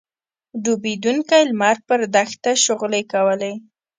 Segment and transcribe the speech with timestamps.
[0.63, 3.53] ډوبېدونکی لمر پر دښته شغلې کولې.